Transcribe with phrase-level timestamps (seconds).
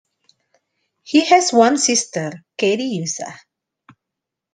[1.03, 3.37] He has one sister, Katiucia.